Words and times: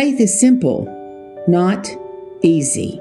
Faith 0.00 0.18
is 0.18 0.40
simple, 0.40 0.86
not 1.46 1.86
easy. 2.40 2.98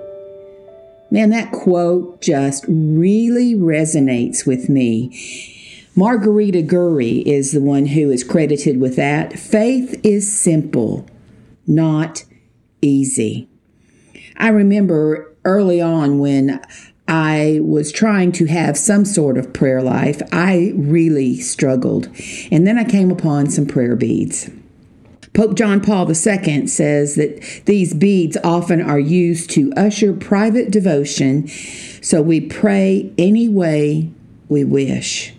Man, 1.09 1.29
that 1.29 1.49
quote 1.53 2.19
just 2.19 2.65
really 2.67 3.55
resonates 3.55 4.45
with 4.45 4.67
me. 4.67 5.87
Margarita 5.95 6.61
Gurry 6.61 7.19
is 7.19 7.53
the 7.53 7.61
one 7.61 7.85
who 7.85 8.11
is 8.11 8.25
credited 8.25 8.81
with 8.81 8.97
that. 8.97 9.39
Faith 9.39 9.97
is 10.03 10.29
simple, 10.29 11.07
not 11.65 12.25
easy. 12.81 13.47
I 14.35 14.49
remember 14.49 15.33
early 15.45 15.79
on 15.79 16.19
when 16.19 16.59
I 17.07 17.61
was 17.63 17.93
trying 17.93 18.33
to 18.33 18.45
have 18.47 18.75
some 18.75 19.05
sort 19.05 19.37
of 19.37 19.53
prayer 19.53 19.81
life, 19.81 20.21
I 20.33 20.73
really 20.75 21.37
struggled. 21.39 22.09
And 22.51 22.67
then 22.67 22.77
I 22.77 22.83
came 22.83 23.09
upon 23.09 23.49
some 23.49 23.67
prayer 23.67 23.95
beads. 23.95 24.49
Pope 25.33 25.55
John 25.55 25.79
Paul 25.79 26.09
II 26.09 26.67
says 26.67 27.15
that 27.15 27.63
these 27.65 27.93
beads 27.93 28.37
often 28.43 28.81
are 28.81 28.99
used 28.99 29.49
to 29.51 29.71
usher 29.77 30.13
private 30.13 30.71
devotion, 30.71 31.47
so 32.01 32.21
we 32.21 32.41
pray 32.41 33.13
any 33.17 33.47
way 33.47 34.11
we 34.47 34.63
wish. 34.63 35.33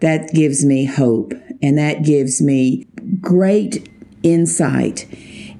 That 0.00 0.32
gives 0.32 0.64
me 0.64 0.84
hope, 0.84 1.32
and 1.62 1.78
that 1.78 2.04
gives 2.04 2.42
me 2.42 2.86
great 3.20 3.88
insight 4.22 5.06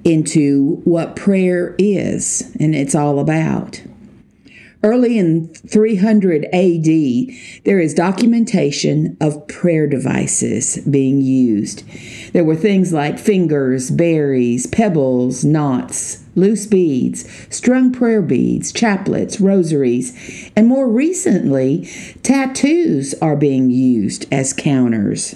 into 0.04 0.80
what 0.84 1.16
prayer 1.16 1.74
is 1.78 2.52
and 2.58 2.74
it's 2.74 2.94
all 2.94 3.18
about. 3.18 3.82
Early 4.84 5.16
in 5.16 5.46
300 5.54 6.46
AD, 6.46 7.62
there 7.64 7.78
is 7.78 7.94
documentation 7.94 9.16
of 9.20 9.46
prayer 9.46 9.86
devices 9.86 10.78
being 10.78 11.20
used. 11.20 11.84
There 12.32 12.44
were 12.44 12.56
things 12.56 12.92
like 12.92 13.18
fingers, 13.18 13.90
berries, 13.90 14.66
pebbles, 14.66 15.44
knots, 15.44 16.24
loose 16.34 16.66
beads, 16.66 17.28
strung 17.54 17.92
prayer 17.92 18.22
beads, 18.22 18.72
chaplets, 18.72 19.38
rosaries, 19.38 20.50
and 20.56 20.66
more 20.66 20.88
recently, 20.88 21.88
tattoos 22.22 23.14
are 23.20 23.36
being 23.36 23.70
used 23.70 24.26
as 24.32 24.54
counters. 24.54 25.34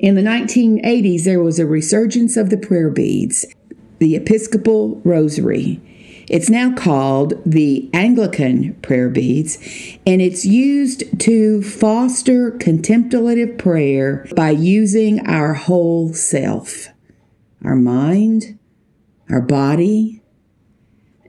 In 0.00 0.14
the 0.14 0.22
1980s, 0.22 1.24
there 1.24 1.42
was 1.42 1.58
a 1.58 1.66
resurgence 1.66 2.36
of 2.36 2.50
the 2.50 2.58
prayer 2.58 2.90
beads, 2.90 3.44
the 3.98 4.16
Episcopal 4.16 5.00
Rosary 5.04 5.80
it's 6.32 6.48
now 6.48 6.74
called 6.74 7.34
the 7.44 7.90
Anglican 7.92 8.72
prayer 8.76 9.10
beads, 9.10 9.58
and 10.06 10.22
it's 10.22 10.46
used 10.46 11.20
to 11.20 11.62
foster 11.62 12.52
contemplative 12.52 13.58
prayer 13.58 14.26
by 14.34 14.48
using 14.48 15.24
our 15.26 15.52
whole 15.52 16.14
self 16.14 16.88
our 17.64 17.76
mind, 17.76 18.58
our 19.30 19.42
body, 19.42 20.20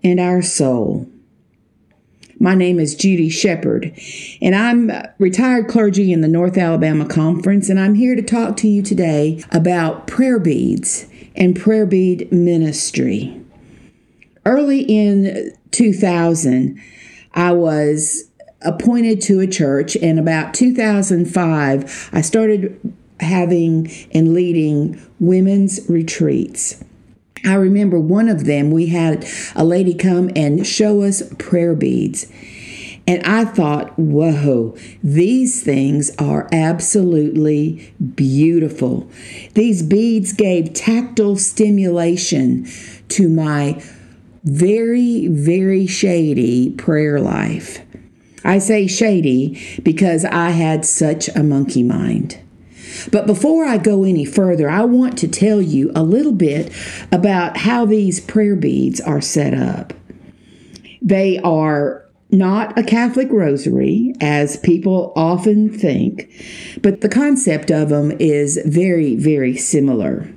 and 0.03 0.19
our 0.19 0.41
soul. 0.41 1.07
My 2.39 2.55
name 2.55 2.79
is 2.79 2.95
Judy 2.95 3.29
Shepard, 3.29 3.95
and 4.41 4.55
I'm 4.55 4.89
retired 5.19 5.67
clergy 5.67 6.11
in 6.11 6.21
the 6.21 6.27
North 6.27 6.57
Alabama 6.57 7.05
Conference, 7.05 7.69
and 7.69 7.79
I'm 7.79 7.95
here 7.95 8.15
to 8.15 8.23
talk 8.23 8.55
to 8.57 8.67
you 8.67 8.81
today 8.81 9.43
about 9.51 10.07
prayer 10.07 10.39
beads 10.39 11.05
and 11.35 11.59
prayer 11.59 11.85
bead 11.85 12.31
ministry. 12.31 13.42
Early 14.45 14.81
in 14.81 15.53
2000, 15.71 16.81
I 17.33 17.51
was 17.53 18.29
appointed 18.61 19.21
to 19.21 19.39
a 19.39 19.47
church, 19.47 19.95
and 19.95 20.19
about 20.19 20.53
2005, 20.53 22.09
I 22.13 22.21
started 22.21 22.93
having 23.19 23.89
and 24.13 24.33
leading 24.33 25.01
women's 25.19 25.89
retreats. 25.89 26.83
I 27.45 27.55
remember 27.55 27.99
one 27.99 28.29
of 28.29 28.45
them, 28.45 28.71
we 28.71 28.87
had 28.87 29.25
a 29.55 29.63
lady 29.63 29.93
come 29.93 30.29
and 30.35 30.65
show 30.65 31.01
us 31.01 31.23
prayer 31.37 31.75
beads. 31.75 32.31
And 33.05 33.21
I 33.23 33.43
thought, 33.43 33.99
whoa, 33.99 34.77
these 35.03 35.61
things 35.61 36.09
are 36.17 36.47
absolutely 36.53 37.93
beautiful. 38.15 39.09
These 39.55 39.83
beads 39.83 40.31
gave 40.31 40.73
tactile 40.73 41.35
stimulation 41.35 42.65
to 43.09 43.27
my 43.27 43.83
very, 44.43 45.27
very 45.27 45.87
shady 45.87 46.71
prayer 46.71 47.19
life. 47.19 47.79
I 48.43 48.59
say 48.59 48.87
shady 48.87 49.79
because 49.83 50.25
I 50.25 50.49
had 50.49 50.85
such 50.85 51.29
a 51.29 51.43
monkey 51.43 51.83
mind. 51.83 52.39
But 53.11 53.25
before 53.25 53.65
I 53.65 53.77
go 53.77 54.03
any 54.03 54.25
further, 54.25 54.69
I 54.69 54.83
want 54.83 55.17
to 55.19 55.27
tell 55.27 55.61
you 55.61 55.91
a 55.95 56.03
little 56.03 56.31
bit 56.33 56.71
about 57.11 57.57
how 57.57 57.85
these 57.85 58.19
prayer 58.19 58.55
beads 58.55 59.01
are 59.01 59.21
set 59.21 59.53
up. 59.53 59.93
They 61.01 61.39
are 61.39 62.05
not 62.29 62.77
a 62.77 62.83
Catholic 62.83 63.31
rosary, 63.31 64.13
as 64.19 64.57
people 64.57 65.13
often 65.15 65.69
think, 65.69 66.29
but 66.81 67.01
the 67.01 67.09
concept 67.09 67.71
of 67.71 67.89
them 67.89 68.11
is 68.19 68.59
very, 68.65 69.15
very 69.15 69.55
similar. 69.55 70.27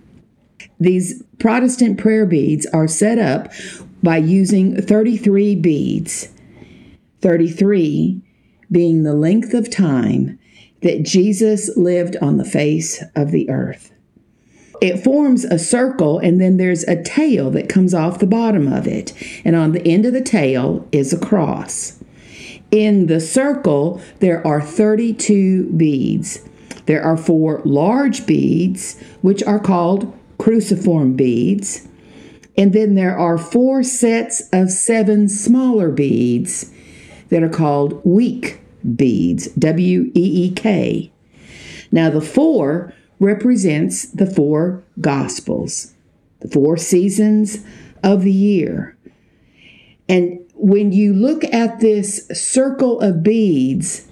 These 0.78 1.22
Protestant 1.38 1.98
prayer 1.98 2.26
beads 2.26 2.66
are 2.66 2.88
set 2.88 3.18
up 3.18 3.52
by 4.06 4.18
using 4.18 4.80
33 4.80 5.56
beads, 5.56 6.28
33 7.22 8.22
being 8.70 9.02
the 9.02 9.14
length 9.14 9.52
of 9.52 9.68
time 9.68 10.38
that 10.82 11.02
Jesus 11.02 11.76
lived 11.76 12.16
on 12.22 12.36
the 12.36 12.44
face 12.44 13.02
of 13.16 13.32
the 13.32 13.50
earth. 13.50 13.90
It 14.80 15.02
forms 15.02 15.44
a 15.44 15.58
circle, 15.58 16.20
and 16.20 16.40
then 16.40 16.56
there's 16.56 16.84
a 16.84 17.02
tail 17.02 17.50
that 17.50 17.68
comes 17.68 17.94
off 17.94 18.20
the 18.20 18.28
bottom 18.28 18.72
of 18.72 18.86
it. 18.86 19.12
And 19.44 19.56
on 19.56 19.72
the 19.72 19.84
end 19.84 20.06
of 20.06 20.12
the 20.12 20.22
tail 20.22 20.86
is 20.92 21.12
a 21.12 21.18
cross. 21.18 21.98
In 22.70 23.08
the 23.08 23.18
circle, 23.18 24.00
there 24.20 24.46
are 24.46 24.62
32 24.62 25.72
beads. 25.72 26.48
There 26.84 27.02
are 27.02 27.16
four 27.16 27.60
large 27.64 28.24
beads, 28.24 29.00
which 29.22 29.42
are 29.42 29.58
called 29.58 30.16
cruciform 30.38 31.16
beads. 31.16 31.88
And 32.58 32.72
then 32.72 32.94
there 32.94 33.16
are 33.16 33.36
four 33.36 33.82
sets 33.82 34.48
of 34.52 34.70
seven 34.70 35.28
smaller 35.28 35.90
beads 35.90 36.72
that 37.28 37.42
are 37.42 37.48
called 37.48 38.00
weak 38.04 38.60
beads, 38.94 39.48
W 39.48 40.10
E 40.14 40.46
E 40.46 40.50
K. 40.52 41.12
Now, 41.92 42.10
the 42.10 42.20
four 42.20 42.94
represents 43.20 44.10
the 44.10 44.26
four 44.26 44.82
gospels, 45.00 45.94
the 46.40 46.48
four 46.48 46.76
seasons 46.76 47.58
of 48.02 48.22
the 48.22 48.32
year. 48.32 48.96
And 50.08 50.40
when 50.54 50.92
you 50.92 51.12
look 51.12 51.44
at 51.44 51.80
this 51.80 52.26
circle 52.28 53.00
of 53.00 53.22
beads, 53.22 54.06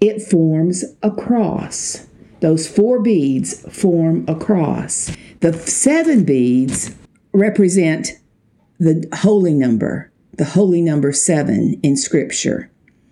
it 0.00 0.22
forms 0.22 0.84
a 1.02 1.10
cross. 1.10 2.06
Those 2.40 2.66
four 2.66 3.00
beads 3.00 3.60
form 3.70 4.24
a 4.26 4.34
cross. 4.34 5.14
The 5.40 5.52
seven 5.52 6.24
beads 6.24 6.94
represent 7.32 8.12
the 8.78 9.06
holy 9.14 9.54
number, 9.54 10.10
the 10.32 10.44
holy 10.44 10.80
number 10.80 11.12
seven 11.12 11.78
in 11.82 11.96
Scripture. 11.96 12.70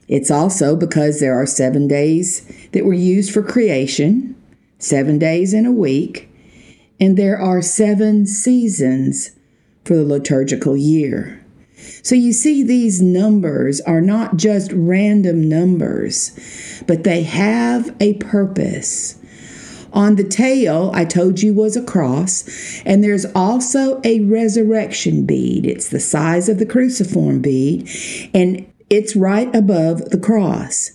It's 0.09 0.31
also 0.31 0.75
because 0.75 1.21
there 1.21 1.35
are 1.35 1.47
seven 1.47 1.87
days 1.87 2.51
that 2.73 2.85
were 2.85 2.95
used 2.95 3.33
for 3.33 3.43
creation, 3.43 4.35
seven 4.79 5.19
days 5.19 5.53
in 5.53 5.67
a 5.67 5.73
week, 5.73 6.31
and 6.99 7.17
there 7.17 7.39
are 7.39 7.61
seven 7.61 8.27
seasons 8.27 9.33
for 9.85 9.97
the 9.97 10.05
liturgical 10.05 10.77
year. 10.77 11.45
So 12.03 12.15
you 12.15 12.33
see, 12.33 12.63
these 12.63 13.01
numbers 13.03 13.81
are 13.83 14.01
not 14.01 14.37
just 14.37 14.73
random 14.73 15.49
numbers, 15.49 16.83
but 16.87 17.05
they 17.05 17.23
have 17.23 17.95
a 18.01 18.15
purpose. 18.15 19.18
On 19.99 20.15
the 20.15 20.23
tail, 20.23 20.93
I 20.95 21.05
told 21.05 21.43
you 21.43 21.53
was 21.53 21.77
a 21.77 21.83
cross, 21.83 22.81
and 22.87 23.03
there's 23.03 23.27
also 23.35 24.01
a 24.05 24.21
resurrection 24.21 25.27
bead. 25.27 25.67
It's 25.67 25.89
the 25.89 25.99
size 25.99 26.49
of 26.49 26.61
the 26.61 26.67
cruciform 26.67 27.41
bead, 27.41 27.91
and 28.33 28.65
it's 28.89 29.17
right 29.17 29.53
above 29.53 30.11
the 30.11 30.19
cross. 30.21 30.93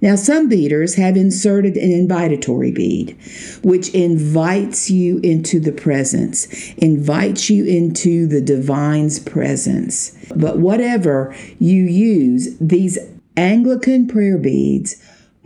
Now, 0.00 0.16
some 0.16 0.48
beaders 0.48 0.94
have 0.94 1.18
inserted 1.18 1.76
an 1.76 1.90
invitatory 1.90 2.74
bead, 2.74 3.18
which 3.62 3.90
invites 3.90 4.88
you 4.88 5.18
into 5.18 5.60
the 5.60 5.72
presence, 5.72 6.46
invites 6.78 7.50
you 7.50 7.66
into 7.66 8.26
the 8.26 8.40
divine's 8.40 9.18
presence. 9.18 10.16
But 10.34 10.60
whatever 10.60 11.36
you 11.58 11.82
use, 11.82 12.56
these 12.58 12.98
Anglican 13.36 14.08
prayer 14.08 14.38
beads 14.38 14.96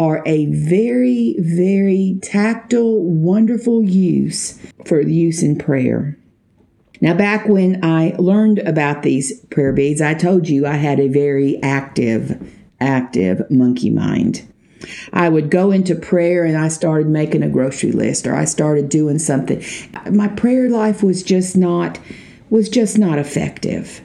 are 0.00 0.22
a 0.24 0.46
very, 0.46 1.36
very 1.38 2.18
tactile, 2.22 3.04
wonderful 3.04 3.84
use 3.84 4.58
for 4.86 5.00
use 5.00 5.42
in 5.42 5.58
prayer. 5.58 6.16
Now, 7.02 7.14
back 7.14 7.46
when 7.46 7.84
I 7.84 8.14
learned 8.18 8.60
about 8.60 9.02
these 9.02 9.40
prayer 9.46 9.74
beads, 9.74 10.00
I 10.00 10.14
told 10.14 10.48
you 10.48 10.66
I 10.66 10.76
had 10.76 10.98
a 11.00 11.08
very 11.08 11.62
active, 11.62 12.50
active 12.80 13.48
monkey 13.50 13.90
mind. 13.90 14.46
I 15.12 15.28
would 15.28 15.50
go 15.50 15.70
into 15.70 15.94
prayer 15.94 16.44
and 16.44 16.56
I 16.56 16.68
started 16.68 17.06
making 17.06 17.42
a 17.42 17.50
grocery 17.50 17.92
list 17.92 18.26
or 18.26 18.34
I 18.34 18.46
started 18.46 18.88
doing 18.88 19.18
something. 19.18 19.62
My 20.10 20.28
prayer 20.28 20.70
life 20.70 21.02
was 21.02 21.22
just 21.22 21.56
not 21.56 21.98
was 22.48 22.68
just 22.68 22.98
not 22.98 23.18
effective. 23.18 24.00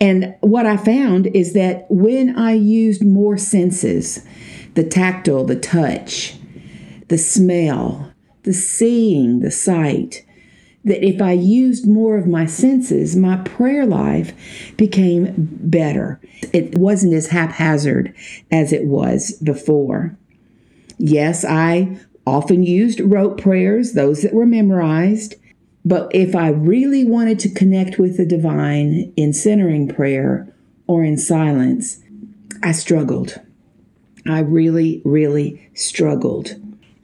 And 0.00 0.34
what 0.40 0.66
I 0.66 0.76
found 0.76 1.28
is 1.28 1.52
that 1.52 1.86
when 1.88 2.36
I 2.36 2.52
used 2.52 3.04
more 3.04 3.38
senses, 3.38 4.24
the 4.74 4.84
tactile, 4.84 5.44
the 5.44 5.58
touch, 5.58 6.36
the 7.08 7.18
smell, 7.18 8.12
the 8.42 8.52
seeing, 8.52 9.40
the 9.40 9.50
sight, 9.50 10.24
that 10.84 11.04
if 11.04 11.22
I 11.22 11.32
used 11.32 11.88
more 11.88 12.16
of 12.16 12.26
my 12.26 12.46
senses, 12.46 13.16
my 13.16 13.38
prayer 13.38 13.86
life 13.86 14.34
became 14.76 15.32
better. 15.36 16.20
It 16.52 16.76
wasn't 16.76 17.14
as 17.14 17.28
haphazard 17.28 18.14
as 18.50 18.72
it 18.72 18.84
was 18.84 19.32
before. 19.42 20.16
Yes, 20.98 21.44
I 21.44 21.98
often 22.26 22.62
used 22.62 23.00
rote 23.00 23.40
prayers, 23.40 23.92
those 23.92 24.22
that 24.22 24.34
were 24.34 24.46
memorized. 24.46 25.36
But 25.86 26.10
if 26.14 26.34
I 26.34 26.48
really 26.48 27.04
wanted 27.04 27.38
to 27.40 27.50
connect 27.50 27.98
with 27.98 28.16
the 28.16 28.26
divine 28.26 29.12
in 29.16 29.32
centering 29.32 29.88
prayer 29.88 30.52
or 30.86 31.04
in 31.04 31.18
silence, 31.18 32.00
I 32.62 32.72
struggled. 32.72 33.40
I 34.28 34.40
really, 34.40 35.02
really 35.04 35.68
struggled. 35.74 36.54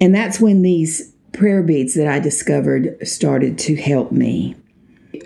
And 0.01 0.15
that's 0.15 0.41
when 0.41 0.63
these 0.63 1.13
prayer 1.33 1.63
beads 1.63 1.95
that 1.95 2.09
I 2.09 2.19
discovered 2.19 2.97
started 3.07 3.59
to 3.61 3.77
help 3.77 4.13
me. 4.13 4.57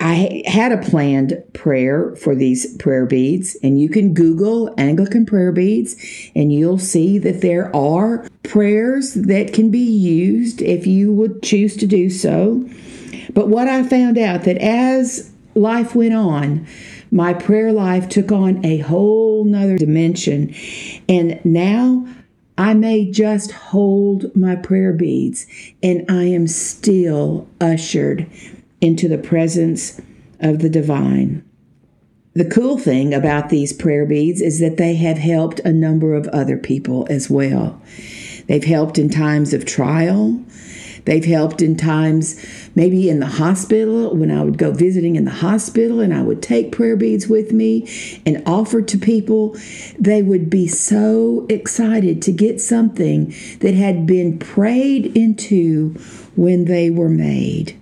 I 0.01 0.43
had 0.47 0.73
a 0.73 0.83
planned 0.83 1.41
prayer 1.53 2.17
for 2.17 2.35
these 2.35 2.77
prayer 2.79 3.07
beads, 3.07 3.57
and 3.63 3.81
you 3.81 3.89
can 3.89 4.13
Google 4.13 4.75
Anglican 4.77 5.25
prayer 5.25 5.53
beads, 5.53 5.95
and 6.35 6.53
you'll 6.53 6.79
see 6.79 7.19
that 7.19 7.43
there 7.43 7.75
are 7.75 8.27
prayers 8.43 9.15
that 9.15 9.53
can 9.53 9.71
be 9.71 9.79
used 9.79 10.63
if 10.63 10.87
you 10.87 11.13
would 11.13 11.43
choose 11.43 11.77
to 11.77 11.87
do 11.87 12.11
so. 12.11 12.69
But 13.33 13.49
what 13.49 13.69
I 13.69 13.83
found 13.83 14.19
out 14.19 14.45
that 14.45 14.59
as 14.59 15.31
life 15.55 15.95
went 15.95 16.15
on, 16.15 16.67
my 17.15 17.33
prayer 17.33 17.73
life 17.73 18.09
took 18.09 18.33
on 18.33 18.67
a 18.67 18.79
whole 18.79 19.45
nother 19.45 19.79
dimension, 19.79 20.53
and 21.09 21.43
now 21.45 22.05
I 22.59 22.75
may 22.75 23.09
just 23.09 23.53
hold 23.53 24.35
my 24.35 24.57
prayer 24.57 24.93
beads, 24.93 25.47
and 25.81 26.05
I 26.11 26.25
am 26.25 26.49
still 26.49 27.49
ushered 27.61 28.27
into 28.81 29.09
the 29.09 29.17
presence 29.17 30.01
of 30.41 30.59
the 30.59 30.69
divine. 30.69 31.45
The 32.33 32.45
cool 32.45 32.79
thing 32.79 33.15
about 33.15 33.49
these 33.49 33.73
prayer 33.73 34.07
beads 34.07 34.41
is 34.41 34.59
that 34.59 34.77
they 34.77 34.97
have 34.97 35.19
helped 35.19 35.61
a 35.61 35.73
number 35.73 36.15
of 36.15 36.27
other 36.29 36.57
people 36.57 37.07
as 37.09 37.31
well. 37.31 37.81
They've 38.49 38.65
helped 38.65 38.99
in 38.99 39.09
times 39.09 39.55
of 39.55 39.65
trial. 39.65 40.43
They've 41.05 41.25
helped 41.25 41.61
in 41.61 41.77
times, 41.77 42.43
maybe 42.75 43.11
in 43.11 43.21
the 43.21 43.27
hospital, 43.27 44.15
when 44.17 44.31
I 44.31 44.43
would 44.43 44.57
go 44.57 44.73
visiting 44.73 45.17
in 45.17 45.25
the 45.25 45.31
hospital 45.31 46.01
and 46.01 46.15
I 46.15 46.23
would 46.23 46.43
take 46.43 46.73
prayer 46.73 46.97
beads 46.97 47.29
with 47.29 47.53
me 47.53 47.89
and 48.25 48.43
offer 48.47 48.81
to 48.81 48.99
people. 48.99 49.57
They 49.99 50.23
would 50.23 50.49
be 50.49 50.67
so 50.67 51.47
excited 51.49 52.23
to 52.23 52.33
get 52.33 52.61
something 52.61 53.35
that 53.61 53.75
had 53.75 54.07
been 54.07 54.39
prayed 54.39 55.17
into 55.17 55.91
when 56.37 56.65
they 56.65 56.91
were 56.91 57.11
made. 57.11 57.79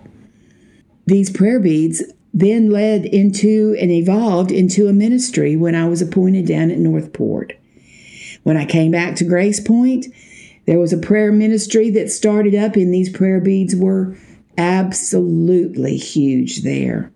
These 1.05 1.29
prayer 1.29 1.59
beads 1.59 2.03
then 2.33 2.71
led 2.71 3.05
into 3.05 3.77
and 3.79 3.91
evolved 3.91 4.51
into 4.51 4.87
a 4.87 4.93
ministry 4.93 5.55
when 5.55 5.75
I 5.75 5.87
was 5.87 6.01
appointed 6.01 6.47
down 6.47 6.71
at 6.71 6.79
Northport. 6.79 7.53
When 8.41 8.57
I 8.57 8.65
came 8.65 8.91
back 8.91 9.15
to 9.17 9.23
Grace 9.23 9.59
Point, 9.59 10.07
there 10.65 10.79
was 10.79 10.93
a 10.93 10.97
prayer 10.97 11.31
ministry 11.31 11.89
that 11.91 12.11
started 12.11 12.55
up, 12.55 12.75
and 12.75 12.93
these 12.93 13.09
prayer 13.09 13.41
beads 13.41 13.75
were 13.75 14.17
absolutely 14.57 15.97
huge 15.97 16.61
there. 16.63 17.11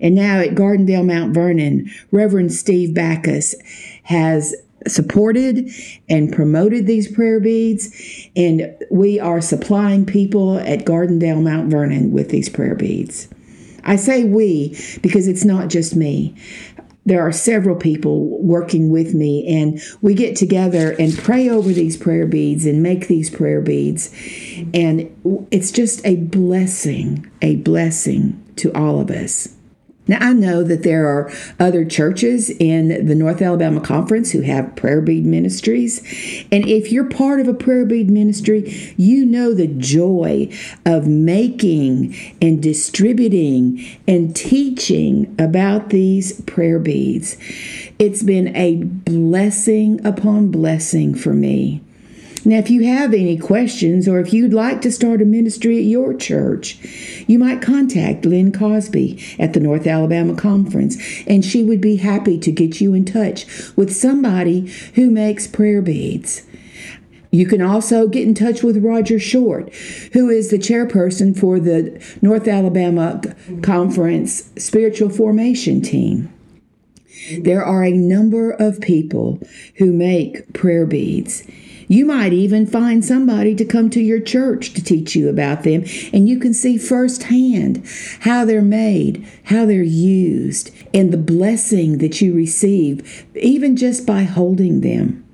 And 0.00 0.14
now 0.14 0.38
at 0.38 0.54
Gardendale 0.54 1.06
Mount 1.06 1.34
Vernon, 1.34 1.90
Reverend 2.10 2.52
Steve 2.52 2.94
Backus 2.94 3.54
has 4.04 4.54
supported 4.88 5.70
and 6.08 6.32
promoted 6.32 6.86
these 6.86 7.10
prayer 7.10 7.38
beads, 7.38 7.90
and 8.34 8.74
we 8.90 9.20
are 9.20 9.40
supplying 9.40 10.06
people 10.06 10.58
at 10.58 10.86
Gardendale 10.86 11.42
Mount 11.42 11.70
Vernon 11.70 12.12
with 12.12 12.30
these 12.30 12.48
prayer 12.48 12.74
beads. 12.74 13.28
I 13.84 13.96
say 13.96 14.24
we 14.24 14.76
because 15.02 15.28
it's 15.28 15.44
not 15.44 15.68
just 15.68 15.96
me. 15.96 16.34
There 17.06 17.26
are 17.26 17.32
several 17.32 17.76
people 17.76 18.38
working 18.42 18.90
with 18.90 19.14
me, 19.14 19.46
and 19.46 19.80
we 20.00 20.14
get 20.14 20.36
together 20.36 20.94
and 20.98 21.16
pray 21.16 21.48
over 21.48 21.70
these 21.72 21.96
prayer 21.96 22.26
beads 22.26 22.66
and 22.66 22.82
make 22.82 23.08
these 23.08 23.30
prayer 23.30 23.60
beads. 23.60 24.14
And 24.74 25.10
it's 25.50 25.72
just 25.72 26.04
a 26.06 26.16
blessing, 26.16 27.30
a 27.40 27.56
blessing 27.56 28.42
to 28.56 28.72
all 28.74 29.00
of 29.00 29.10
us. 29.10 29.48
Now, 30.10 30.18
I 30.20 30.32
know 30.32 30.64
that 30.64 30.82
there 30.82 31.06
are 31.06 31.32
other 31.60 31.84
churches 31.84 32.50
in 32.50 33.06
the 33.06 33.14
North 33.14 33.40
Alabama 33.40 33.80
Conference 33.80 34.32
who 34.32 34.40
have 34.40 34.74
prayer 34.74 35.00
bead 35.00 35.24
ministries. 35.24 36.00
And 36.50 36.68
if 36.68 36.90
you're 36.90 37.08
part 37.08 37.38
of 37.38 37.46
a 37.46 37.54
prayer 37.54 37.86
bead 37.86 38.10
ministry, 38.10 38.92
you 38.96 39.24
know 39.24 39.54
the 39.54 39.68
joy 39.68 40.52
of 40.84 41.06
making 41.06 42.16
and 42.42 42.60
distributing 42.60 43.86
and 44.08 44.34
teaching 44.34 45.32
about 45.38 45.90
these 45.90 46.40
prayer 46.40 46.80
beads. 46.80 47.36
It's 48.00 48.24
been 48.24 48.56
a 48.56 48.82
blessing 48.82 50.04
upon 50.04 50.50
blessing 50.50 51.14
for 51.14 51.32
me. 51.32 51.82
Now, 52.44 52.56
if 52.56 52.70
you 52.70 52.84
have 52.84 53.12
any 53.12 53.36
questions 53.36 54.08
or 54.08 54.18
if 54.18 54.32
you'd 54.32 54.54
like 54.54 54.80
to 54.82 54.90
start 54.90 55.20
a 55.20 55.26
ministry 55.26 55.76
at 55.78 55.84
your 55.84 56.14
church, 56.14 56.78
you 57.26 57.38
might 57.38 57.60
contact 57.60 58.24
Lynn 58.24 58.50
Cosby 58.50 59.22
at 59.38 59.52
the 59.52 59.60
North 59.60 59.86
Alabama 59.86 60.34
Conference, 60.34 60.96
and 61.26 61.44
she 61.44 61.62
would 61.62 61.80
be 61.80 61.96
happy 61.96 62.38
to 62.38 62.50
get 62.50 62.80
you 62.80 62.94
in 62.94 63.04
touch 63.04 63.46
with 63.76 63.94
somebody 63.94 64.72
who 64.94 65.10
makes 65.10 65.46
prayer 65.46 65.82
beads. 65.82 66.46
You 67.30 67.46
can 67.46 67.62
also 67.62 68.08
get 68.08 68.26
in 68.26 68.34
touch 68.34 68.62
with 68.62 68.82
Roger 68.82 69.18
Short, 69.18 69.72
who 70.14 70.28
is 70.30 70.50
the 70.50 70.58
chairperson 70.58 71.38
for 71.38 71.60
the 71.60 72.02
North 72.22 72.48
Alabama 72.48 73.20
Conference 73.62 74.50
Spiritual 74.56 75.10
Formation 75.10 75.80
Team. 75.80 76.32
There 77.38 77.64
are 77.64 77.84
a 77.84 77.92
number 77.92 78.50
of 78.50 78.80
people 78.80 79.40
who 79.76 79.92
make 79.92 80.52
prayer 80.52 80.86
beads. 80.86 81.44
You 81.88 82.06
might 82.06 82.32
even 82.32 82.66
find 82.66 83.04
somebody 83.04 83.54
to 83.56 83.64
come 83.64 83.90
to 83.90 84.00
your 84.00 84.20
church 84.20 84.74
to 84.74 84.84
teach 84.84 85.16
you 85.16 85.28
about 85.28 85.64
them, 85.64 85.84
and 86.12 86.28
you 86.28 86.38
can 86.38 86.54
see 86.54 86.78
firsthand 86.78 87.84
how 88.20 88.44
they're 88.44 88.62
made, 88.62 89.26
how 89.44 89.66
they're 89.66 89.82
used, 89.82 90.70
and 90.94 91.12
the 91.12 91.18
blessing 91.18 91.98
that 91.98 92.20
you 92.20 92.32
receive, 92.32 93.26
even 93.34 93.76
just 93.76 94.06
by 94.06 94.22
holding 94.22 94.82
them. 94.82 95.24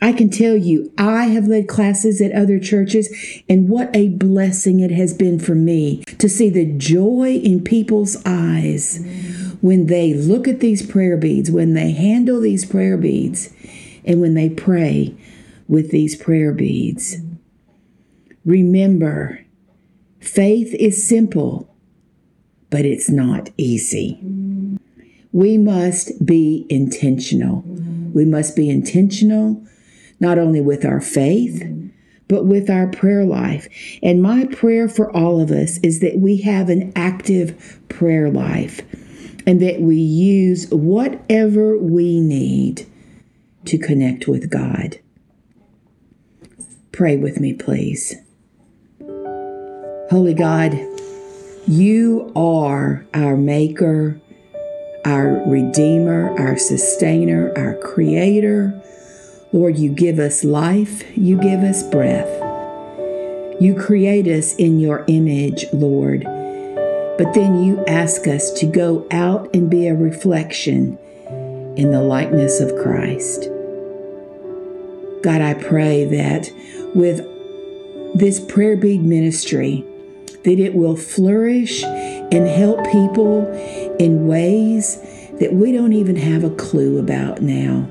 I 0.00 0.12
can 0.12 0.30
tell 0.30 0.56
you, 0.56 0.92
I 0.96 1.24
have 1.24 1.48
led 1.48 1.68
classes 1.68 2.22
at 2.22 2.32
other 2.32 2.60
churches, 2.60 3.12
and 3.48 3.68
what 3.68 3.94
a 3.94 4.10
blessing 4.10 4.78
it 4.78 4.92
has 4.92 5.12
been 5.12 5.38
for 5.40 5.54
me 5.54 6.04
to 6.18 6.28
see 6.28 6.48
the 6.48 6.64
joy 6.64 7.34
in 7.34 7.64
people's 7.64 8.16
eyes 8.24 9.04
when 9.60 9.86
they 9.86 10.14
look 10.14 10.48
at 10.48 10.60
these 10.60 10.86
prayer 10.86 11.16
beads, 11.16 11.50
when 11.50 11.74
they 11.74 11.92
handle 11.92 12.40
these 12.40 12.64
prayer 12.64 12.96
beads, 12.96 13.52
and 14.04 14.20
when 14.20 14.34
they 14.34 14.48
pray 14.48 15.14
with 15.68 15.90
these 15.90 16.16
prayer 16.16 16.52
beads. 16.52 17.16
Remember, 18.44 19.44
faith 20.18 20.74
is 20.74 21.06
simple, 21.06 21.72
but 22.70 22.84
it's 22.84 23.10
not 23.10 23.50
easy. 23.56 24.18
We 25.32 25.58
must 25.58 26.24
be 26.24 26.66
intentional. 26.68 27.62
We 28.12 28.24
must 28.24 28.56
be 28.56 28.68
intentional 28.70 29.64
not 30.18 30.38
only 30.38 30.60
with 30.60 30.84
our 30.84 31.00
faith, 31.00 31.62
but 32.28 32.44
with 32.44 32.70
our 32.70 32.86
prayer 32.86 33.24
life. 33.24 33.68
And 34.02 34.22
my 34.22 34.44
prayer 34.46 34.88
for 34.88 35.14
all 35.16 35.40
of 35.40 35.50
us 35.50 35.78
is 35.78 36.00
that 36.00 36.18
we 36.18 36.38
have 36.42 36.68
an 36.68 36.92
active 36.94 37.80
prayer 37.88 38.30
life 38.30 38.82
and 39.46 39.60
that 39.60 39.80
we 39.80 39.96
use 39.96 40.68
whatever 40.70 41.76
we 41.76 42.20
need 42.20 42.86
to 43.64 43.78
connect 43.78 44.26
with 44.28 44.50
God. 44.50 44.98
Pray 46.92 47.16
with 47.16 47.40
me, 47.40 47.54
please. 47.54 48.14
Holy 50.10 50.34
God, 50.34 50.78
you 51.66 52.32
are 52.34 53.06
our 53.14 53.36
Maker, 53.36 54.20
our 55.04 55.42
Redeemer, 55.48 56.36
our 56.38 56.58
Sustainer, 56.58 57.52
our 57.56 57.76
Creator. 57.76 58.82
Lord, 59.52 59.78
you 59.78 59.90
give 59.90 60.18
us 60.18 60.42
life, 60.42 61.04
you 61.16 61.36
give 61.40 61.60
us 61.60 61.82
breath. 61.84 62.28
You 63.60 63.74
create 63.78 64.26
us 64.26 64.54
in 64.56 64.80
your 64.80 65.04
image, 65.06 65.66
Lord, 65.72 66.24
but 67.20 67.34
then 67.34 67.62
you 67.62 67.84
ask 67.84 68.26
us 68.26 68.50
to 68.50 68.64
go 68.64 69.06
out 69.10 69.54
and 69.54 69.68
be 69.68 69.86
a 69.86 69.94
reflection 69.94 70.96
in 71.76 71.92
the 71.92 72.00
likeness 72.00 72.60
of 72.60 72.74
Christ. 72.76 73.42
God, 75.22 75.42
I 75.42 75.52
pray 75.52 76.06
that 76.06 76.50
with 76.94 77.18
this 78.18 78.40
prayer 78.40 78.74
bead 78.74 79.02
ministry, 79.02 79.84
that 80.44 80.58
it 80.58 80.74
will 80.74 80.96
flourish 80.96 81.84
and 81.84 82.48
help 82.48 82.90
people 82.90 83.46
in 83.98 84.26
ways 84.26 84.96
that 85.40 85.52
we 85.52 85.72
don't 85.72 85.92
even 85.92 86.16
have 86.16 86.42
a 86.42 86.56
clue 86.56 86.98
about 86.98 87.42
now. 87.42 87.86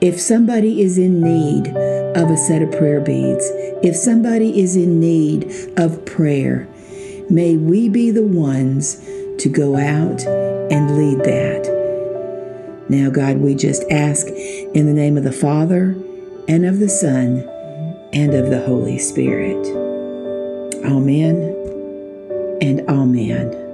If 0.00 0.20
somebody 0.20 0.82
is 0.82 0.98
in 0.98 1.20
need 1.20 1.68
of 2.16 2.28
a 2.28 2.36
set 2.36 2.60
of 2.60 2.72
prayer 2.72 3.00
beads, 3.00 3.48
if 3.84 3.94
somebody 3.94 4.60
is 4.60 4.74
in 4.74 4.98
need 4.98 5.48
of 5.76 6.04
prayer, 6.04 6.66
may 7.30 7.56
we 7.56 7.88
be 7.88 8.10
the 8.10 8.22
ones 8.26 8.96
to 9.38 9.48
go 9.48 9.76
out 9.76 10.20
and 10.70 10.96
lead 10.96 11.24
that. 11.24 11.80
Now, 12.88 13.08
God, 13.08 13.38
we 13.38 13.54
just 13.54 13.84
ask 13.90 14.26
in 14.26 14.86
the 14.86 14.92
name 14.92 15.16
of 15.16 15.24
the 15.24 15.32
Father 15.32 15.96
and 16.48 16.66
of 16.66 16.80
the 16.80 16.88
Son 16.88 17.48
and 18.12 18.34
of 18.34 18.50
the 18.50 18.60
Holy 18.60 18.98
Spirit. 18.98 19.64
Amen 20.84 21.36
and 22.60 22.80
amen. 22.88 23.69